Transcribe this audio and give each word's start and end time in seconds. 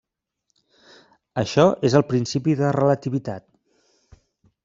Això 1.41 1.65
és 1.91 1.97
el 1.99 2.05
principi 2.13 2.57
de 2.61 2.73
relativitat. 2.79 3.47